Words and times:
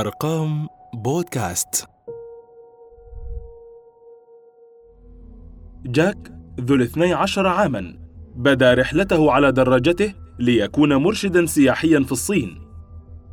أرقام 0.00 0.68
بودكاست 0.94 1.88
جاك 5.86 6.32
ذو 6.60 6.74
الاثني 6.74 7.12
عشر 7.12 7.46
عاماً 7.46 7.98
بدا 8.34 8.74
رحلته 8.74 9.32
على 9.32 9.52
دراجته 9.52 10.14
ليكون 10.38 10.96
مرشداً 10.96 11.46
سياحياً 11.46 12.00
في 12.00 12.12
الصين 12.12 12.58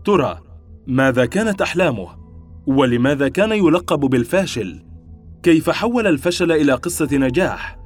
ترى 0.05 0.39
ماذا 0.87 1.25
كانت 1.25 1.61
أحلامه؟ 1.61 2.07
ولماذا 2.67 3.29
كان 3.29 3.51
يلقب 3.51 3.99
بالفاشل؟ 3.99 4.83
كيف 5.43 5.69
حول 5.69 6.07
الفشل 6.07 6.51
إلى 6.51 6.73
قصة 6.73 7.09
نجاح؟ 7.11 7.77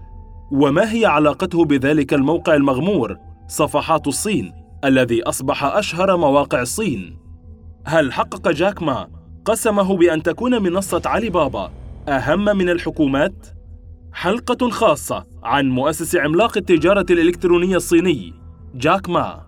وما 0.51 0.93
هي 0.93 1.05
علاقته 1.05 1.65
بذلك 1.65 2.13
الموقع 2.13 2.55
المغمور 2.55 3.17
صفحات 3.47 4.07
الصين 4.07 4.53
الذي 4.85 5.23
أصبح 5.23 5.63
أشهر 5.63 6.17
مواقع 6.17 6.61
الصين؟ 6.61 7.26
هل 7.87 8.13
حقق 8.13 8.51
جاك 8.51 8.83
ما 8.83 9.09
قسمه 9.45 9.97
بأن 9.97 10.23
تكون 10.23 10.63
منصة 10.63 11.01
علي 11.05 11.29
بابا 11.29 11.71
أهم 12.07 12.45
من 12.45 12.69
الحكومات؟ 12.69 13.47
حلقة 14.13 14.69
خاصة 14.69 15.25
عن 15.43 15.69
مؤسس 15.69 16.15
عملاق 16.15 16.57
التجارة 16.57 17.05
الإلكترونية 17.09 17.75
الصيني 17.75 18.33
جاك 18.75 19.09
ما 19.09 19.47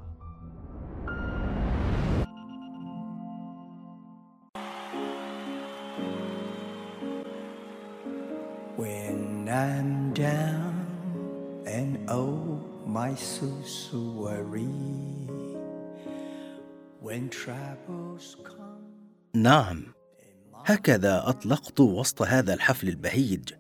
When 8.77 9.49
I'm 9.49 10.13
down 10.13 10.85
and 11.67 11.98
oh 12.07 12.62
my 12.87 13.15
نعم 19.35 19.84
هكذا 20.66 21.30
أطلقت 21.30 21.79
وسط 21.79 22.21
هذا 22.21 22.54
الحفل 22.54 22.87
البهيج. 22.87 23.54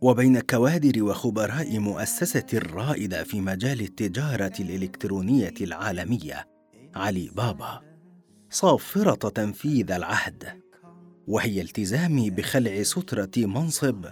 وبين 0.00 0.40
كوادر 0.40 1.02
وخبراء 1.02 1.78
مؤسسة 1.78 2.46
الرائدة 2.54 3.24
في 3.24 3.40
مجال 3.40 3.80
التجارة 3.80 4.52
الإلكترونية 4.60 5.54
العالمية 5.60 6.48
علي 6.94 7.30
بابا 7.36 7.80
صافرة 8.50 9.28
تنفيذ 9.28 9.90
العهد. 9.90 10.62
وهي 11.26 11.60
التزامي 11.60 12.30
بخلع 12.30 12.82
سترة 12.82 13.30
منصب 13.36 14.06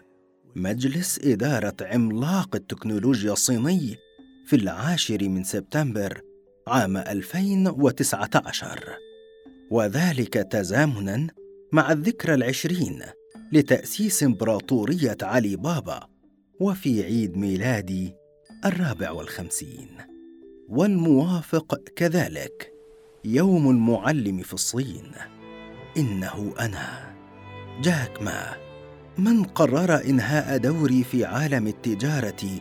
مجلس 0.56 1.18
إدارة 1.24 1.76
عملاق 1.80 2.56
التكنولوجيا 2.56 3.32
الصيني 3.32 3.96
في 4.46 4.56
العاشر 4.56 5.28
من 5.28 5.44
سبتمبر 5.44 6.29
عام 6.70 6.96
2019 6.96 8.96
وذلك 9.70 10.34
تزامنا 10.34 11.26
مع 11.72 11.92
الذكرى 11.92 12.34
العشرين 12.34 13.02
لتأسيس 13.52 14.22
إمبراطورية 14.22 15.16
علي 15.22 15.56
بابا 15.56 16.06
وفي 16.60 17.04
عيد 17.04 17.36
ميلادي 17.36 18.14
الرابع 18.64 19.10
والخمسين. 19.10 19.88
والموافق 20.68 21.74
كذلك. 21.96 22.72
يوم 23.24 23.70
المعلم 23.70 24.42
في 24.42 24.54
الصين. 24.54 25.12
إنه 25.96 26.54
أنا. 26.60 27.14
جاك 27.82 28.22
ما. 28.22 28.56
من 29.18 29.44
قرر 29.44 30.04
إنهاء 30.04 30.56
دوري 30.56 31.04
في 31.04 31.24
عالم 31.24 31.66
التجارة 31.66 32.60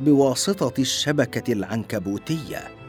بواسطة 0.00 0.80
الشبكة 0.80 1.52
العنكبوتية 1.52 2.81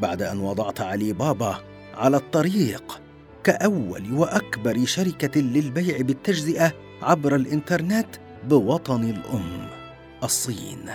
بعد 0.00 0.22
أن 0.22 0.40
وضعت 0.40 0.80
علي 0.80 1.12
بابا 1.12 1.58
على 1.94 2.16
الطريق 2.16 3.00
كأول 3.44 4.12
وأكبر 4.12 4.84
شركة 4.84 5.40
للبيع 5.40 6.00
بالتجزئة 6.00 6.72
عبر 7.02 7.34
الإنترنت 7.34 8.08
بوطن 8.48 9.04
الأم 9.04 9.68
الصين. 10.24 10.90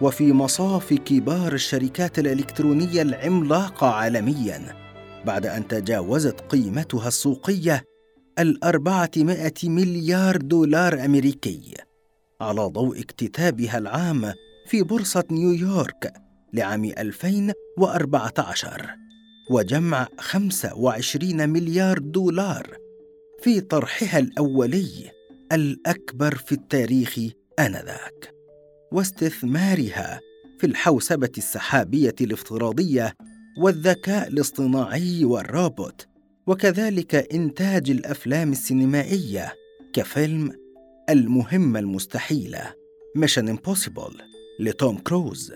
وفي 0.00 0.32
مصاف 0.32 0.94
كبار 0.94 1.52
الشركات 1.52 2.18
الإلكترونية 2.18 3.02
العملاقة 3.02 3.86
عالمياً 3.86 4.88
بعد 5.24 5.46
أن 5.46 5.68
تجاوزت 5.68 6.40
قيمتها 6.40 7.08
السوقية 7.08 7.84
الأربعمائة 8.38 9.52
مليار 9.64 10.36
دولار 10.36 11.04
أمريكي 11.04 11.74
على 12.40 12.60
ضوء 12.60 13.00
اكتتابها 13.00 13.78
العام 13.78 14.32
في 14.66 14.82
بورصة 14.82 15.24
نيويورك 15.30 16.12
لعام 16.52 16.84
2014 16.84 18.96
وجمع 19.50 20.08
25 20.18 21.48
مليار 21.48 21.98
دولار 21.98 22.76
في 23.42 23.60
طرحها 23.60 24.18
الأولي 24.18 25.10
الأكبر 25.52 26.34
في 26.34 26.52
التاريخ 26.52 27.18
آنذاك 27.58 28.34
واستثمارها 28.92 30.20
في 30.58 30.66
الحوسبة 30.66 31.30
السحابية 31.38 32.14
الافتراضية 32.20 33.14
والذكاء 33.58 34.28
الاصطناعي 34.28 35.24
والروبوت 35.24 36.06
وكذلك 36.46 37.34
إنتاج 37.34 37.90
الأفلام 37.90 38.52
السينمائية 38.52 39.54
كفيلم 39.92 40.52
المهمة 41.10 41.78
المستحيلة 41.78 42.74
Mission 43.16 43.48
Impossible 43.48 44.14
لتوم 44.60 44.98
كروز. 44.98 45.52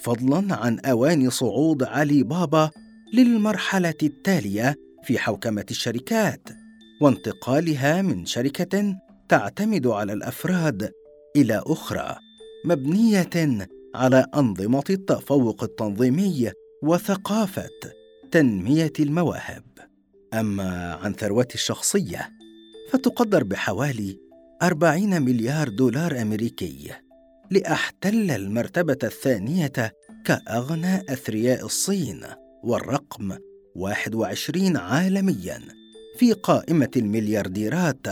فضلا 0.00 0.54
عن 0.54 0.78
أواني 0.78 1.30
صعود 1.30 1.82
علي 1.82 2.22
بابا 2.22 2.70
للمرحلة 3.14 3.94
التالية 4.02 4.76
في 5.04 5.18
حوكمة 5.18 5.66
الشركات 5.70 6.48
وانتقالها 7.02 8.02
من 8.02 8.26
شركة 8.26 8.96
تعتمد 9.28 9.86
على 9.86 10.12
الأفراد 10.12 10.92
إلى 11.36 11.62
أخرى 11.66 12.16
مبنية 12.64 13.68
على 13.94 14.26
أنظمة 14.36 14.84
التفوق 14.90 15.62
التنظيمي 15.62 16.52
وثقافة 16.82 17.70
تنمية 18.30 18.92
المواهب. 19.00 19.64
أما 20.34 20.94
عن 20.94 21.12
ثروتي 21.12 21.54
الشخصية 21.54 22.30
فتقدر 22.90 23.44
بحوالي 23.44 24.20
40 24.62 25.22
مليار 25.22 25.68
دولار 25.68 26.22
أمريكي. 26.22 26.90
لأحتل 27.50 28.30
المرتبة 28.30 28.98
الثانية 29.04 29.72
كأغنى 30.24 30.96
أثرياء 31.12 31.66
الصين 31.66 32.24
والرقم 32.64 33.38
21 33.74 34.76
عالمياً 34.76 35.60
في 36.18 36.32
قائمة 36.32 36.90
المليارديرات 36.96 38.06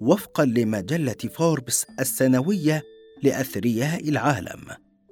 وفقاً 0.00 0.44
لمجلة 0.44 1.16
فوربس 1.34 1.86
السنوية 2.00 2.82
لأثرياء 3.22 4.08
العالم. 4.08 4.60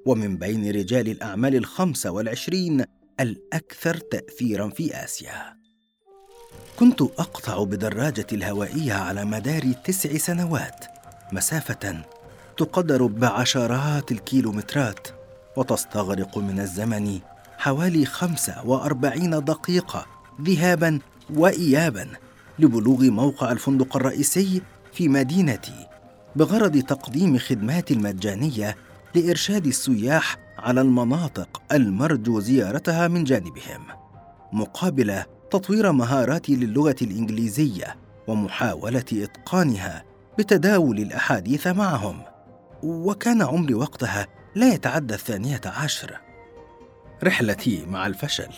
ومن 0.07 0.37
بين 0.37 0.71
رجال 0.71 1.09
الأعمال 1.09 1.57
الخمسة 1.57 2.11
والعشرين 2.11 2.85
الأكثر 3.21 3.97
تأثيراً 3.97 4.69
في 4.69 5.05
آسيا. 5.05 5.57
كنت 6.79 7.03
أقطع 7.03 7.65
بدراجتي 7.65 8.35
الهوائية 8.35 8.93
على 8.93 9.25
مدار 9.25 9.73
تسع 9.73 10.17
سنوات 10.17 10.85
مسافة 11.33 12.05
تقدر 12.57 13.07
بعشرات 13.07 14.13
الكيلومترات 14.13 15.09
وتستغرق 15.57 16.39
من 16.39 16.61
الزمن 16.61 17.21
حوالي 17.59 18.07
خمسة 18.07 18.67
وأربعين 18.67 19.31
دقيقة 19.45 20.07
ذهابا 20.43 20.99
وإيابا 21.35 22.09
لبلوغ 22.59 23.03
موقع 23.03 23.53
الفندق 23.53 23.97
الرئيسي 23.97 24.63
في 24.93 25.09
مدينتي 25.09 25.87
بغرض 26.37 26.79
تقديم 26.79 27.39
خدمات 27.39 27.93
مجانية 27.93 28.77
لإرشاد 29.15 29.67
السياح 29.67 30.37
على 30.59 30.81
المناطق 30.81 31.63
المرجو 31.73 32.41
زيارتها 32.41 33.09
من 33.09 33.25
جانبهم 33.25 33.87
مقابل 34.53 35.23
تطوير 35.51 35.93
مهاراتي 35.93 36.57
للغة 36.57 36.97
الإنجليزية 37.03 37.97
ومحاولة 38.27 39.05
إتقانها 39.13 40.05
بتداول 40.39 40.99
الأحاديث 40.99 41.67
معهم. 41.67 42.32
وكان 42.83 43.43
عمري 43.43 43.75
وقتها 43.75 44.27
لا 44.55 44.75
يتعدى 44.75 45.15
الثانية 45.15 45.61
عشر 45.65 46.21
رحلتي 47.25 47.87
مع 47.87 48.07
الفشل 48.07 48.53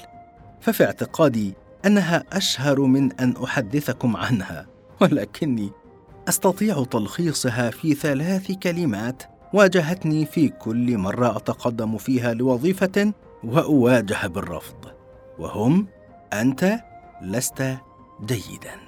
ففي 0.60 0.84
اعتقادي 0.84 1.54
أنها 1.86 2.24
أشهر 2.32 2.80
من 2.80 3.12
أن 3.12 3.34
أحدثكم 3.44 4.16
عنها 4.16 4.66
ولكني 5.00 5.70
أستطيع 6.28 6.84
تلخيصها 6.84 7.70
في 7.70 7.94
ثلاث 7.94 8.52
كلمات 8.52 9.22
واجهتني 9.52 10.26
في 10.26 10.48
كل 10.48 10.98
مرة 10.98 11.36
أتقدم 11.36 11.98
فيها 11.98 12.34
لوظيفة 12.34 13.12
وأواجه 13.44 14.26
بالرفض 14.26 14.84
وهم 15.38 15.86
أنت 16.32 16.80
لست 17.22 17.76
جيدا. 18.24 18.83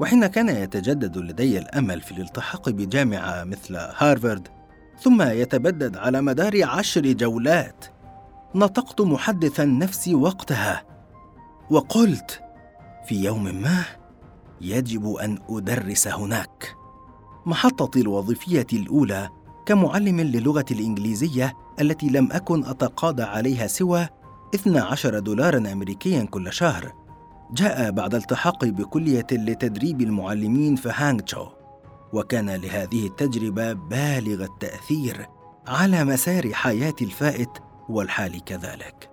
وحين 0.00 0.26
كان 0.26 0.48
يتجدد 0.48 1.18
لدي 1.18 1.58
الأمل 1.58 2.00
في 2.00 2.12
الالتحاق 2.12 2.70
بجامعة 2.70 3.44
مثل 3.44 3.76
هارفارد 3.76 4.48
ثم 5.00 5.22
يتبدد 5.22 5.96
على 5.96 6.20
مدار 6.20 6.64
عشر 6.64 7.12
جولات 7.12 7.84
نطقت 8.54 9.00
محدثا 9.00 9.64
نفسي 9.64 10.14
وقتها 10.14 10.82
وقلت 11.70 12.40
في 13.06 13.24
يوم 13.24 13.44
ما 13.44 13.84
يجب 14.60 15.12
أن 15.14 15.38
أدرس 15.48 16.08
هناك. 16.08 16.74
محطتي 17.46 18.00
الوظيفية 18.00 18.66
الأولى 18.72 19.28
كمعلم 19.66 20.20
للغة 20.20 20.64
الإنجليزية 20.70 21.56
التي 21.80 22.08
لم 22.08 22.28
أكن 22.32 22.64
أتقاضى 22.64 23.22
عليها 23.22 23.66
سوى 23.66 24.08
12 24.54 25.18
دولارا 25.18 25.72
أمريكيا 25.72 26.24
كل 26.24 26.52
شهر. 26.52 26.92
جاء 27.52 27.90
بعد 27.90 28.14
التحاقي 28.14 28.70
بكلية 28.70 29.26
لتدريب 29.32 30.00
المعلمين 30.00 30.76
في 30.76 30.92
هانغ 30.94 31.20
تشو 31.20 31.46
وكان 32.12 32.50
لهذه 32.50 33.06
التجربة 33.06 33.72
بالغ 33.72 34.44
التأثير 34.44 35.26
على 35.66 36.04
مسار 36.04 36.52
حياتي 36.52 37.04
الفائت 37.04 37.50
والحال 37.88 38.44
كذلك. 38.44 39.10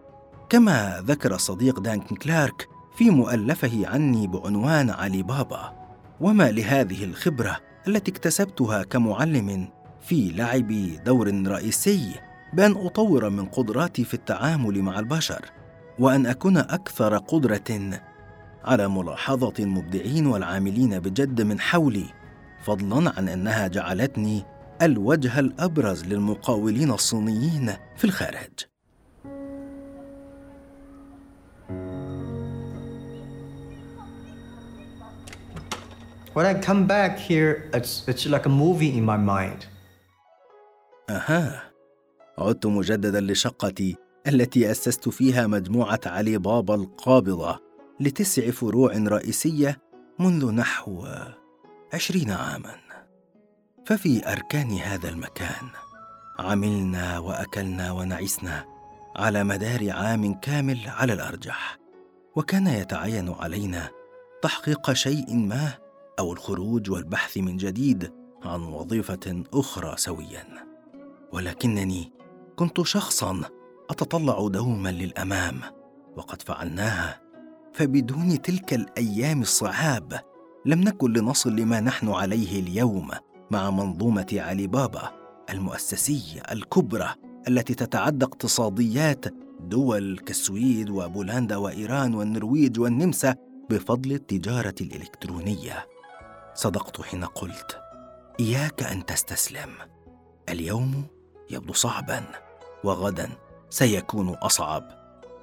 كما 0.49 1.03
ذكر 1.05 1.35
الصديق 1.35 1.79
دانكن 1.79 2.15
كلارك 2.15 2.67
في 2.95 3.09
مؤلفه 3.09 3.87
عني 3.87 4.27
بعنوان 4.27 4.89
علي 4.89 5.23
بابا 5.23 5.73
وما 6.21 6.51
لهذه 6.51 7.03
الخبرة 7.03 7.57
التي 7.87 8.11
اكتسبتها 8.11 8.83
كمعلم 8.83 9.69
في 10.01 10.31
لعب 10.31 10.67
دور 11.05 11.47
رئيسي 11.47 12.15
بأن 12.53 12.71
أطور 12.71 13.29
من 13.29 13.45
قدراتي 13.45 14.03
في 14.03 14.13
التعامل 14.13 14.81
مع 14.81 14.99
البشر 14.99 15.45
وأن 15.99 16.25
أكون 16.25 16.57
أكثر 16.57 17.17
قدرة 17.17 17.99
على 18.65 18.87
ملاحظة 18.87 19.53
المبدعين 19.59 20.27
والعاملين 20.27 20.99
بجد 20.99 21.41
من 21.41 21.59
حولي 21.59 22.05
فضلا 22.63 23.13
عن 23.17 23.29
أنها 23.29 23.67
جعلتني 23.67 24.43
الوجه 24.81 25.39
الأبرز 25.39 26.05
للمقاولين 26.05 26.91
الصينيين 26.91 27.73
في 27.97 28.03
الخارج. 28.03 28.51
When 36.33 36.45
I 36.45 36.53
come 36.53 36.85
back 36.85 37.17
here, 37.17 37.69
it's, 37.73 38.03
it's 38.09 38.25
like 38.25 38.45
a 38.45 38.49
movie 38.49 38.97
in 38.97 39.05
my 39.05 39.17
mind. 39.17 39.65
أها. 41.09 41.71
عدت 42.37 42.65
مجددا 42.65 43.21
لشقتي 43.21 43.95
التي 44.27 44.71
أسست 44.71 45.09
فيها 45.09 45.47
مجموعة 45.47 45.99
علي 46.05 46.37
بابا 46.37 46.75
القابضة. 46.75 47.64
لتسع 47.99 48.51
فروع 48.51 48.91
رئيسية 48.97 49.81
منذ 50.19 50.51
نحو 50.51 51.07
عشرين 51.93 52.31
عاما. 52.31 52.75
ففي 53.85 54.31
أركان 54.31 54.71
هذا 54.71 55.09
المكان 55.09 55.69
عملنا 56.39 57.19
وأكلنا 57.19 57.91
ونعسنا 57.91 58.65
على 59.15 59.43
مدار 59.43 59.91
عام 59.91 60.33
كامل 60.33 60.79
على 60.85 61.13
الأرجح 61.13 61.77
وكان 62.35 62.67
يتعين 62.67 63.29
علينا 63.29 63.89
تحقيق 64.41 64.93
شيء 64.93 65.35
ما 65.35 65.73
أو 66.19 66.33
الخروج 66.33 66.91
والبحث 66.91 67.37
من 67.37 67.57
جديد 67.57 68.13
عن 68.43 68.61
وظيفة 68.61 69.43
أخرى 69.53 69.97
سويا. 69.97 70.45
ولكنني 71.33 72.11
كنت 72.55 72.81
شخصا 72.81 73.41
أتطلع 73.89 74.47
دوما 74.47 74.89
للأمام 74.89 75.61
وقد 76.15 76.41
فعلناها 76.41 77.24
فبدون 77.75 78.41
تلك 78.41 78.73
الأيام 78.73 79.41
الصعاب 79.41 80.19
لم 80.65 80.81
نكن 80.81 81.13
لنصل 81.13 81.55
لما 81.55 81.79
نحن 81.79 82.09
عليه 82.09 82.59
اليوم 82.59 83.11
مع 83.51 83.69
منظومة 83.69 84.27
علي 84.33 84.67
بابا 84.67 85.11
المؤسسية 85.49 86.41
الكبرى 86.51 87.13
التي 87.47 87.73
تتعدى 87.73 88.25
اقتصاديات 88.25 89.25
دول 89.59 90.17
كالسويد 90.17 90.89
وبولندا 90.89 91.55
وإيران 91.55 92.15
والنرويج 92.15 92.79
والنمسا 92.79 93.35
بفضل 93.69 94.11
التجارة 94.11 94.75
الإلكترونية. 94.81 95.85
صدقت 96.53 97.01
حين 97.01 97.25
قلت 97.25 97.77
إياك 98.39 98.83
أن 98.83 99.05
تستسلم. 99.05 99.69
اليوم 100.49 101.03
يبدو 101.51 101.73
صعبا 101.73 102.23
وغدا 102.83 103.29
سيكون 103.69 104.29
أصعب 104.29 104.83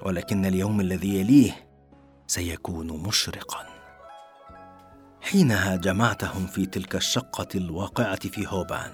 ولكن 0.06 0.46
اليوم 0.46 0.81
الذي 0.81 1.20
يليه 1.20 1.71
سيكون 2.32 2.87
مشرقا. 2.87 3.67
حينها 5.20 5.76
جمعتهم 5.76 6.46
في 6.46 6.67
تلك 6.67 6.96
الشقة 6.96 7.49
الواقعة 7.55 8.29
في 8.29 8.46
هوبان 8.49 8.90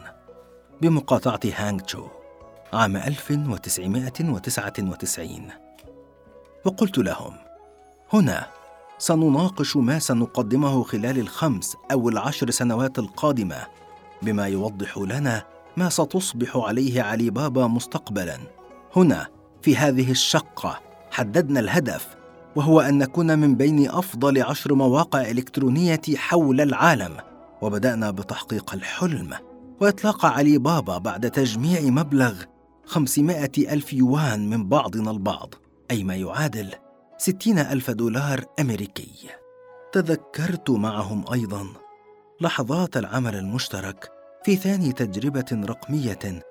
بمقاطعة 0.83 1.41
هانغ 1.45 1.81
تشو 1.81 2.09
عام 2.73 2.97
1999 2.97 5.49
وقلت 6.65 6.99
لهم 6.99 7.37
هنا 8.13 8.47
سنناقش 8.99 9.77
ما 9.77 9.99
سنقدمه 9.99 10.83
خلال 10.83 11.19
الخمس 11.19 11.77
أو 11.93 12.09
العشر 12.09 12.51
سنوات 12.51 12.99
القادمة 12.99 13.67
بما 14.23 14.47
يوضح 14.47 14.99
لنا 14.99 15.45
ما 15.77 15.89
ستصبح 15.89 16.57
عليه 16.57 17.03
علي 17.03 17.31
بابا 17.31 17.67
مستقبلا. 17.67 18.39
هنا 18.97 19.29
في 19.63 19.77
هذه 19.77 20.11
الشقة 20.11 20.81
حددنا 21.11 21.61
الهدف 21.61 22.18
وهو 22.59 22.81
أن 22.81 22.99
نكون 22.99 23.39
من 23.39 23.55
بين 23.55 23.91
أفضل 23.91 24.43
عشر 24.43 24.75
مواقع 24.75 25.31
إلكترونية 25.31 26.01
حول 26.17 26.61
العالم. 26.61 27.17
وبدأنا 27.63 28.11
بتحقيق 28.11 28.75
الحلم. 28.75 29.35
وإطلاق 29.81 30.27
علي 30.27 30.59
بابا 30.59 30.99
بعد 30.99 31.31
تجميع 31.31 31.81
مبلغ 31.81 32.43
خمسمائة 32.85 33.51
ألف 33.59 33.93
يوان 33.93 34.51
من 34.51 34.69
بعضنا 34.69 35.11
البعض 35.11 35.55
أي 35.91 36.05
ما 36.05 36.17
يعادل 36.17 36.75
ستين 37.19 37.59
ألف 37.59 37.91
دولار 37.91 38.45
أمريكي. 38.61 39.29
تذكرت 39.93 40.71
معهم 40.71 41.25
أيضا 41.33 41.67
لحظات 42.41 42.97
العمل 42.97 43.35
المشترك 43.35 44.11
في 44.45 44.57
ثاني 44.57 44.93
تجربة 44.93 45.47
رقمية 45.53 46.43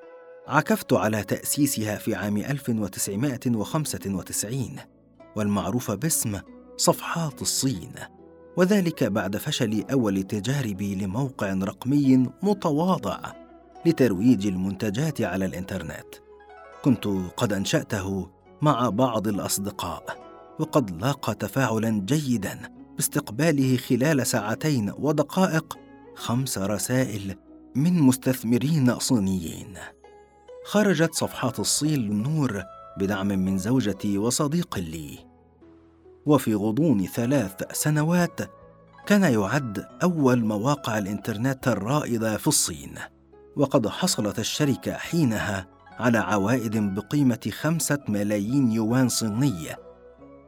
عكفت 0.47 0.93
على 0.93 1.23
تأسيسها 1.23 1.95
في 1.95 2.15
عام 2.15 2.37
1995 2.37 4.96
والمعروفة 5.37 5.95
باسم 5.95 6.39
صفحات 6.77 7.41
الصين 7.41 7.91
وذلك 8.57 9.03
بعد 9.03 9.37
فشل 9.37 9.85
أول 9.91 10.23
تجاربي 10.23 10.95
لموقع 10.95 11.53
رقمي 11.53 12.29
متواضع 12.43 13.19
لترويج 13.85 14.47
المنتجات 14.47 15.21
على 15.21 15.45
الإنترنت. 15.45 16.15
كنت 16.83 17.07
قد 17.37 17.53
أنشأته 17.53 18.29
مع 18.61 18.89
بعض 18.89 19.27
الأصدقاء 19.27 20.03
وقد 20.59 21.01
لاقى 21.01 21.35
تفاعلا 21.35 21.89
جيدا 22.05 22.59
باستقباله 22.95 23.77
خلال 23.77 24.27
ساعتين 24.27 24.93
ودقائق 24.99 25.77
خمس 26.15 26.57
رسائل 26.57 27.35
من 27.75 27.99
مستثمرين 27.99 28.99
صينيين. 28.99 29.73
خرجت 30.65 31.13
صفحات 31.13 31.59
الصين 31.59 31.99
للنور 31.99 32.63
بدعم 32.97 33.27
من 33.27 33.57
زوجتي 33.57 34.17
وصديق 34.17 34.79
لي. 34.79 35.19
وفي 36.25 36.55
غضون 36.55 37.05
ثلاث 37.05 37.63
سنوات 37.71 38.39
كان 39.05 39.23
يعد 39.23 39.85
أول 40.03 40.45
مواقع 40.45 40.97
الإنترنت 40.97 41.67
الرائدة 41.67 42.37
في 42.37 42.47
الصين. 42.47 42.95
وقد 43.55 43.87
حصلت 43.87 44.39
الشركة 44.39 44.93
حينها 44.93 45.67
على 45.99 46.17
عوائد 46.17 46.77
بقيمة 46.95 47.49
خمسة 47.61 47.99
ملايين 48.07 48.71
يوان 48.71 49.09
صينيه 49.09 49.79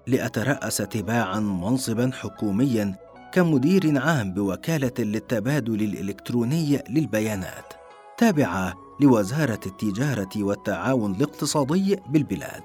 لأترأس 0.07 0.77
تباعا 0.77 1.39
منصبا 1.39 2.11
حكوميا 2.13 2.95
كمدير 3.31 3.99
عام 4.01 4.33
بوكالة 4.33 4.93
للتبادل 4.99 5.83
الإلكتروني 5.83 6.83
للبيانات. 6.89 7.73
تابعة 8.17 8.88
لوزارة 8.99 9.59
التجارة 9.65 10.29
والتعاون 10.37 11.15
الاقتصادي 11.15 11.97
بالبلاد. 12.09 12.63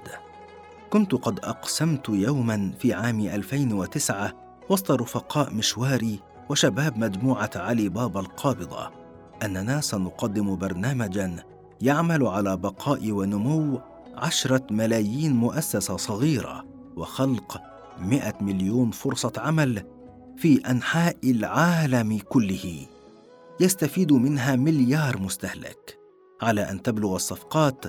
كنت 0.89 1.15
قد 1.15 1.39
أقسمت 1.39 2.09
يوما 2.09 2.71
في 2.79 2.93
عام 2.93 3.19
2009 3.19 4.33
وسط 4.69 4.91
رفقاء 4.91 5.53
مشواري 5.53 6.19
وشباب 6.49 6.97
مجموعة 6.97 7.49
علي 7.55 7.89
بابا 7.89 8.19
القابضة 8.19 8.91
أننا 9.43 9.81
سنقدم 9.81 10.55
برنامجا 10.55 11.35
يعمل 11.81 12.27
على 12.27 12.57
بقاء 12.57 13.11
ونمو 13.11 13.81
عشرة 14.15 14.67
ملايين 14.71 15.35
مؤسسة 15.35 15.97
صغيرة 15.97 16.65
وخلق 16.95 17.61
مئة 17.99 18.33
مليون 18.41 18.91
فرصة 18.91 19.33
عمل 19.37 19.83
في 20.37 20.57
أنحاء 20.69 21.17
العالم 21.23 22.19
كله. 22.29 22.85
يستفيد 23.59 24.13
منها 24.13 24.55
مليار 24.55 25.17
مستهلك. 25.17 26.04
على 26.41 26.61
أن 26.71 26.81
تبلغ 26.81 27.15
الصفقات 27.15 27.85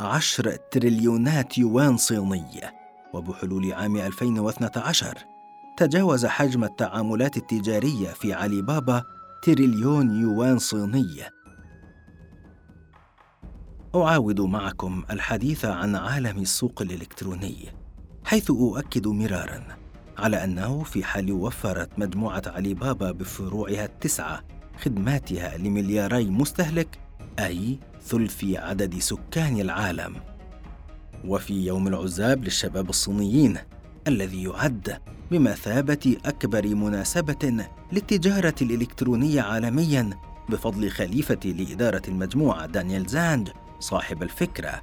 عشر 0.00 0.56
تريليونات 0.70 1.58
يوان 1.58 1.96
صينية 1.96 2.74
وبحلول 3.14 3.72
عام 3.72 3.96
2012 3.96 5.18
تجاوز 5.76 6.26
حجم 6.26 6.64
التعاملات 6.64 7.36
التجارية 7.36 8.08
في 8.08 8.32
علي 8.32 8.62
بابا 8.62 9.02
تريليون 9.42 10.20
يوان 10.20 10.58
صينية 10.58 11.30
أعاود 13.94 14.40
معكم 14.40 15.04
الحديث 15.10 15.64
عن 15.64 15.96
عالم 15.96 16.38
السوق 16.38 16.82
الإلكتروني 16.82 17.72
حيث 18.24 18.50
أؤكد 18.50 19.06
مرارا 19.06 19.62
على 20.18 20.44
أنه 20.44 20.82
في 20.82 21.04
حال 21.04 21.32
وفرت 21.32 21.98
مجموعة 21.98 22.42
علي 22.46 22.74
بابا 22.74 23.10
بفروعها 23.10 23.84
التسعة 23.84 24.44
خدماتها 24.82 25.56
لملياري 25.56 26.30
مستهلك 26.30 27.07
أي 27.38 27.78
ثلث 28.02 28.44
عدد 28.44 28.98
سكان 28.98 29.60
العالم. 29.60 30.16
وفي 31.24 31.66
يوم 31.66 31.88
العزاب 31.88 32.44
للشباب 32.44 32.90
الصينيين 32.90 33.58
الذي 34.06 34.42
يعد 34.42 34.98
بمثابة 35.30 36.16
أكبر 36.24 36.74
مناسبة 36.74 37.66
للتجارة 37.92 38.54
الإلكترونية 38.62 39.40
عالمياً 39.42 40.10
بفضل 40.48 40.90
خليفة 40.90 41.40
لإدارة 41.44 42.02
المجموعة 42.08 42.66
دانيال 42.66 43.06
زاند 43.06 43.52
صاحب 43.80 44.22
الفكرة. 44.22 44.82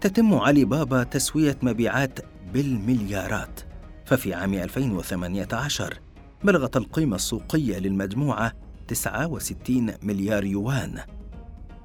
تتم 0.00 0.34
علي 0.34 0.64
بابا 0.64 1.02
تسوية 1.02 1.58
مبيعات 1.62 2.18
بالمليارات. 2.52 3.60
ففي 4.06 4.34
عام 4.34 4.54
2018 4.54 6.00
بلغت 6.44 6.76
القيمة 6.76 7.16
السوقية 7.16 7.78
للمجموعة 7.78 8.52
69 8.88 9.92
مليار 10.02 10.44
يوان. 10.44 11.00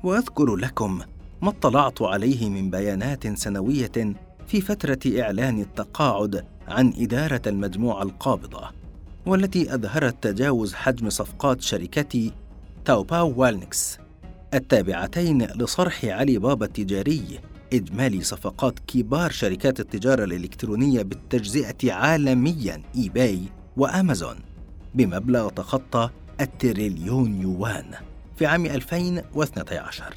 وأذكر 0.06 0.56
لكم 0.56 1.00
ما 1.42 1.50
اطلعت 1.50 2.02
عليه 2.02 2.50
من 2.50 2.70
بيانات 2.70 3.38
سنوية 3.38 4.16
في 4.48 4.62
فترة 4.62 5.00
إعلان 5.22 5.62
التقاعد 5.62 6.46
عن 6.68 6.94
إدارة 6.98 7.42
المجموعة 7.48 8.04
القابضة 8.04 8.70
والتي 9.26 9.76
أظهرت 9.76 10.24
تجاوز 10.24 10.74
حجم 10.74 11.10
صفقات 11.10 11.62
شركة 11.62 12.32
تاوباو 12.86 13.34
والنكس 13.38 13.98
التابعتين 14.54 15.44
لصرح 15.44 16.06
علي 16.06 16.38
بابا 16.38 16.66
التجاري 16.66 17.40
إجمالي 17.74 18.22
صفقات 18.22 18.80
كبار 18.80 19.32
شركات 19.32 19.80
التجارة 19.80 20.24
الإلكترونية 20.24 21.02
بالتجزئة 21.02 21.94
عالمياً 21.94 22.82
إي 22.96 23.10
باي 23.10 23.42
وأمازون 23.78 24.36
بمبلغ 24.96 25.50
تخطى 25.50 26.10
التريليون 26.42 27.42
يوان. 27.42 28.15
في 28.36 28.46
عام 28.46 28.66
2012 28.66 30.14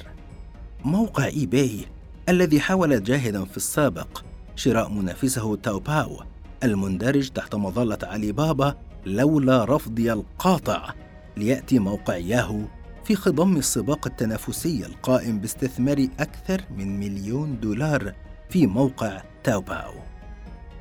موقع 0.85 1.25
إي 1.25 1.45
باي 1.45 1.85
الذي 2.29 2.59
حاول 2.59 3.03
جاهدا 3.03 3.45
في 3.45 3.57
السابق 3.57 4.23
شراء 4.55 4.89
منافسه 4.89 5.55
تاوباو 5.55 6.23
المندرج 6.63 7.29
تحت 7.29 7.55
مظلة 7.55 7.97
علي 8.03 8.31
بابا 8.31 8.75
لولا 9.05 9.65
رفضي 9.65 10.13
القاطع 10.13 10.93
ليأتي 11.37 11.79
موقع 11.79 12.15
ياهو 12.15 12.59
في 13.03 13.15
خضم 13.15 13.57
السباق 13.57 14.07
التنافسي 14.07 14.85
القائم 14.85 15.39
باستثمار 15.39 16.07
أكثر 16.19 16.61
من 16.77 16.99
مليون 16.99 17.59
دولار 17.59 18.13
في 18.49 18.67
موقع 18.67 19.21
تاوباو 19.43 19.93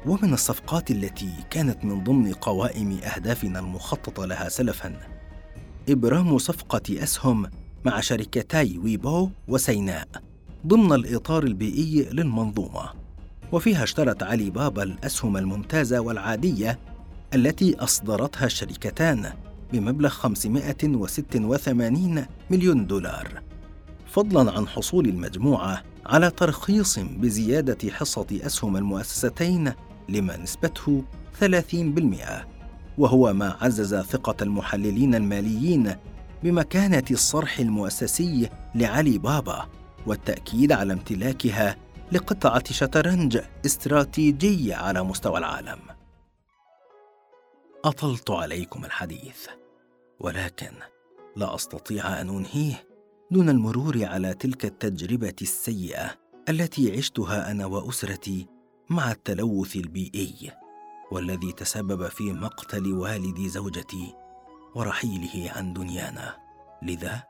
ومن 0.06 0.32
الصفقات 0.32 0.90
التي 0.90 1.32
كانت 1.50 1.84
من 1.84 2.04
ضمن 2.04 2.32
قوائم 2.32 2.98
أهدافنا 3.04 3.58
المخططة 3.58 4.26
لها 4.26 4.48
سلفاً 4.48 5.17
إبرام 5.88 6.38
صفقة 6.38 7.02
أسهم 7.02 7.46
مع 7.84 8.00
شركتي 8.00 8.78
ويبو 8.78 9.30
وسيناء 9.48 10.08
ضمن 10.66 10.92
الإطار 10.92 11.42
البيئي 11.42 12.08
للمنظومة. 12.12 12.90
وفيها 13.52 13.84
اشترت 13.84 14.22
علي 14.22 14.50
بابا 14.50 14.82
الأسهم 14.82 15.36
الممتازة 15.36 16.00
والعادية 16.00 16.78
التي 17.34 17.76
أصدرتها 17.78 18.46
الشركتان 18.46 19.32
بمبلغ 19.72 20.08
586 20.08 22.24
مليون 22.50 22.86
دولار. 22.86 23.42
فضلا 24.06 24.52
عن 24.52 24.68
حصول 24.68 25.08
المجموعة 25.08 25.82
على 26.06 26.30
ترخيص 26.30 26.98
بزيادة 26.98 27.90
حصة 27.90 28.26
أسهم 28.32 28.76
المؤسستين 28.76 29.72
لما 30.08 30.36
نسبته 30.36 31.04
30% 31.40 32.57
وهو 32.98 33.32
ما 33.32 33.56
عزز 33.60 33.94
ثقة 33.94 34.36
المحللين 34.42 35.14
الماليين 35.14 35.96
بمكانة 36.42 37.04
الصرح 37.10 37.58
المؤسسي 37.58 38.48
لعلي 38.74 39.18
بابا 39.18 39.68
والتأكيد 40.06 40.72
على 40.72 40.92
امتلاكها 40.92 41.76
لقطعة 42.12 42.72
شطرنج 42.72 43.38
استراتيجية 43.66 44.74
على 44.74 45.02
مستوى 45.02 45.38
العالم. 45.38 45.78
أطلت 47.84 48.30
عليكم 48.30 48.84
الحديث، 48.84 49.46
ولكن 50.20 50.72
لا 51.36 51.54
أستطيع 51.54 52.20
أن 52.20 52.28
أنهيه 52.28 52.88
دون 53.30 53.48
المرور 53.48 54.04
على 54.04 54.34
تلك 54.34 54.64
التجربة 54.64 55.36
السيئة 55.42 56.10
التي 56.48 56.96
عشتها 56.96 57.50
أنا 57.50 57.66
وأسرتي 57.66 58.46
مع 58.90 59.10
التلوث 59.12 59.76
البيئي، 59.76 60.52
والذي 61.12 61.52
تسبب 61.52 62.08
في 62.08 62.32
مقتل 62.32 62.92
والد 62.92 63.40
زوجتي 63.40 64.14
ورحيله 64.74 65.52
عن 65.56 65.72
دنيانا. 65.72 66.36
لذا 66.82 67.22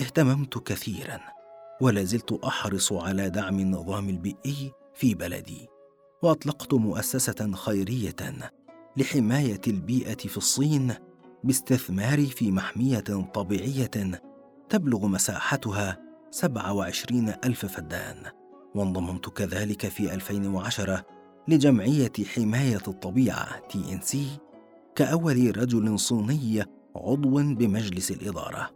اهتممت 0.00 0.58
كثيرا 0.58 1.20
ولا 1.80 2.04
زلت 2.04 2.32
أحرص 2.32 2.92
على 2.92 3.30
دعم 3.30 3.60
النظام 3.60 4.08
البيئي 4.08 4.72
في 4.94 5.14
بلدي 5.14 5.68
وأطلقت 6.22 6.74
مؤسسة 6.74 7.52
خيرية 7.52 8.16
لحماية 8.96 9.60
البيئة 9.66 10.16
في 10.16 10.36
الصين 10.36 10.94
باستثماري 11.44 12.26
في 12.26 12.50
محمية 12.50 13.30
طبيعية 13.34 14.20
تبلغ 14.68 15.06
مساحتها 15.06 15.98
27 16.30 17.28
ألف 17.44 17.66
فدان 17.66 18.22
وانضممت 18.74 19.28
كذلك 19.28 19.88
في 19.88 20.14
2010 20.14 21.04
لجمعية 21.48 22.12
حماية 22.34 22.82
الطبيعة 22.88 23.58
TNC 23.58 24.28
كأول 24.94 25.56
رجل 25.56 25.98
صيني 25.98 26.64
عضو 26.96 27.54
بمجلس 27.54 28.10
الإدارة 28.10 28.70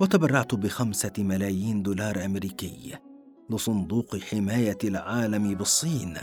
وتبرعت 0.00 0.54
بخمسة 0.54 1.12
ملايين 1.18 1.82
دولار 1.82 2.24
أمريكي 2.24 2.98
لصندوق 3.50 4.16
حماية 4.16 4.78
العالم 4.84 5.54
بالصين 5.54 6.16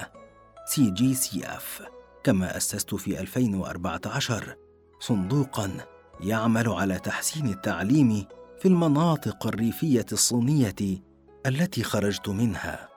CGCF 0.65 1.81
كما 2.23 2.57
أسست 2.57 2.95
في 2.95 3.19
2014 3.19 4.55
صندوقا 4.99 5.71
يعمل 6.19 6.69
على 6.69 6.99
تحسين 6.99 7.47
التعليم 7.47 8.25
في 8.59 8.67
المناطق 8.67 9.47
الريفية 9.47 10.05
الصينية 10.11 11.03
التي 11.45 11.83
خرجت 11.83 12.29
منها 12.29 12.89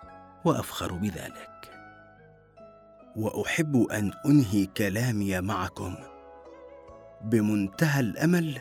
وأفخر 0.45 0.93
بذلك. 0.93 1.78
وأحب 3.19 3.77
أن 3.77 4.13
أنهي 4.27 4.67
كلامي 4.67 5.41
معكم 5.41 5.95
بمنتهى 7.25 8.01
الأمل 8.01 8.61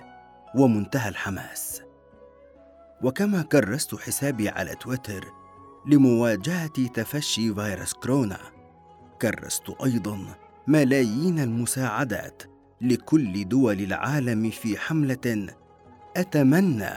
ومنتهى 0.55 1.09
الحماس. 1.09 1.81
وكما 3.03 3.41
كرست 3.41 3.95
حسابي 3.95 4.49
على 4.49 4.75
تويتر 4.75 5.25
لمواجهة 5.87 6.87
تفشي 6.93 7.53
فيروس 7.53 7.93
كورونا 7.93 8.37
كرست 9.21 9.69
أيضا 9.83 10.19
ملايين 10.67 11.39
المساعدات 11.39 12.43
لكل 12.81 13.49
دول 13.49 13.81
العالم 13.81 14.49
في 14.49 14.77
حملة 14.77 15.47
أتمنى 16.17 16.89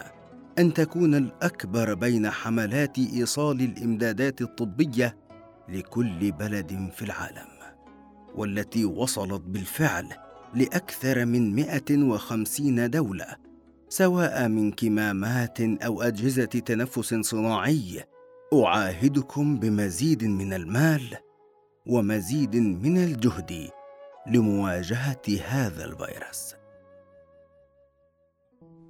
أن 0.58 0.74
تكون 0.74 1.14
الأكبر 1.14 1.94
بين 1.94 2.30
حملات 2.30 2.98
إيصال 2.98 3.60
الإمدادات 3.60 4.42
الطبية 4.42 5.16
لكل 5.70 6.32
بلد 6.32 6.90
في 6.94 7.02
العالم 7.02 7.48
والتي 8.34 8.84
وصلت 8.84 9.40
بالفعل 9.40 10.06
لأكثر 10.54 11.24
من 11.24 11.54
150 11.54 12.90
دولة 12.90 13.36
سواء 13.88 14.48
من 14.48 14.72
كمامات 14.72 15.60
أو 15.60 16.02
أجهزة 16.02 16.44
تنفس 16.44 17.14
صناعي. 17.14 18.04
أعاهدكم 18.54 19.58
بمزيد 19.58 20.24
من 20.24 20.52
المال 20.52 21.16
ومزيد 21.86 22.56
من 22.56 22.98
الجهد 22.98 23.70
لمواجهة 24.26 25.22
هذا 25.48 25.84
الفيروس. 25.84 26.54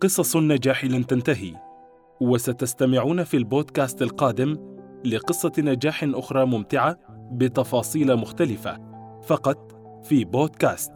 قصص 0.01 0.37
النجاح 0.37 0.85
لن 0.85 1.07
تنتهي 1.07 1.55
وستستمعون 2.21 3.25
في 3.25 3.37
البودكاست 3.37 4.03
القادم 4.03 4.80
لقصة 5.05 5.53
نجاح 5.59 6.05
أخرى 6.05 6.47
ممتعة 6.47 6.99
بتفاصيل 7.33 8.17
مختلفة 8.17 8.79
فقط 9.23 9.73
في 10.05 10.25
بودكاست. 10.25 10.93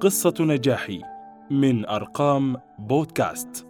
قصة 0.00 0.34
نجاحي 0.40 1.00
من 1.50 1.86
أرقام 1.86 2.56
بودكاست. 2.78 3.69